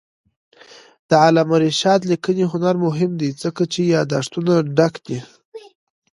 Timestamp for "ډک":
4.77-4.93